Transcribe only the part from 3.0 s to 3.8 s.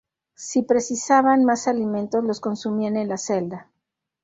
la celda.